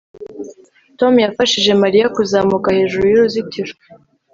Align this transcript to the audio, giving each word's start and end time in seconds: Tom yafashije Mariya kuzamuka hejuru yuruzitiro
Tom 0.99 1.13
yafashije 1.25 1.71
Mariya 1.83 2.07
kuzamuka 2.15 2.67
hejuru 2.77 3.03
yuruzitiro 3.07 3.73